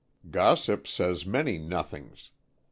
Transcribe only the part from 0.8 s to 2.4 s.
says many nothings.